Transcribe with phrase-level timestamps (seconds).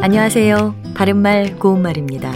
[0.00, 0.76] 안녕하세요.
[0.94, 2.32] 바른말 고운말입니다.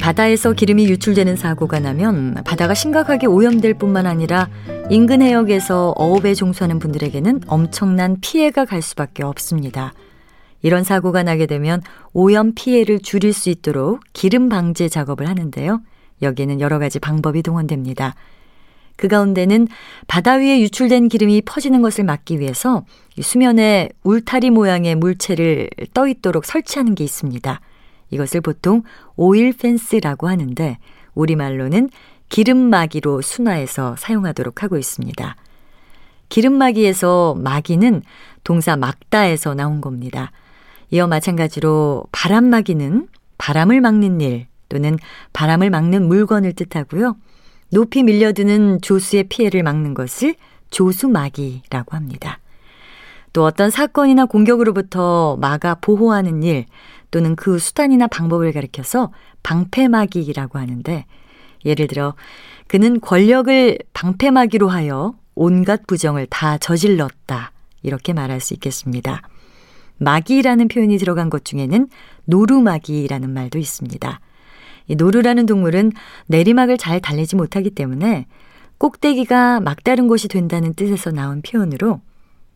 [0.00, 4.48] 바다에서 기름이 유출되는 사고가 나면 바다가 심각하게 오염될 뿐만 아니라
[4.90, 9.92] 인근 해역에서 어업에 종수하는 분들에게는 엄청난 피해가 갈 수밖에 없습니다.
[10.62, 11.80] 이런 사고가 나게 되면
[12.12, 15.80] 오염 피해를 줄일 수 있도록 기름 방제 작업을 하는데요.
[16.22, 18.16] 여기에는 여러 가지 방법이 동원됩니다.
[18.96, 19.68] 그 가운데는
[20.06, 22.84] 바다 위에 유출된 기름이 퍼지는 것을 막기 위해서
[23.20, 27.60] 수면에 울타리 모양의 물체를 떠 있도록 설치하는 게 있습니다.
[28.10, 28.82] 이것을 보통
[29.16, 30.78] 오일 펜스라고 하는데
[31.14, 31.90] 우리말로는
[32.28, 35.36] 기름막이로 순화해서 사용하도록 하고 있습니다.
[36.28, 38.02] 기름막이에서 막이는
[38.42, 40.32] 동사 막다에서 나온 겁니다.
[40.90, 44.98] 이와 마찬가지로 바람막이는 바람을 막는 일 또는
[45.32, 47.16] 바람을 막는 물건을 뜻하고요.
[47.70, 50.34] 높이 밀려드는 조수의 피해를 막는 것을
[50.70, 52.40] 조수막이라고 합니다.
[53.32, 56.66] 또 어떤 사건이나 공격으로부터 막아 보호하는 일
[57.10, 61.04] 또는 그 수단이나 방법을 가리켜서 방패막이라고 하는데
[61.64, 62.14] 예를 들어
[62.66, 67.52] 그는 권력을 방패막이로 하여 온갖 부정을 다 저질렀다.
[67.82, 69.22] 이렇게 말할 수 있겠습니다.
[69.98, 71.88] 막이라는 표현이 들어간 것 중에는
[72.24, 74.20] 노루막이라는 말도 있습니다.
[74.86, 75.92] 이 노루라는 동물은
[76.26, 78.26] 내리막을 잘 달리지 못하기 때문에
[78.78, 82.00] 꼭대기가 막다른 곳이 된다는 뜻에서 나온 표현으로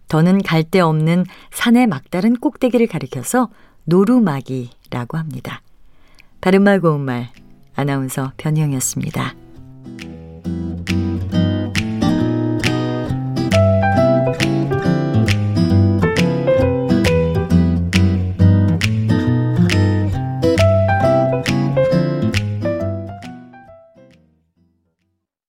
[0.09, 3.49] 더는 갈 데 없는 산의 막다른 꼭대기를 가리켜서
[3.85, 5.63] 노루막이라고 합니다.
[6.41, 7.31] 바른말 고운말
[7.75, 9.48] 아나운서 변희영이었습니다.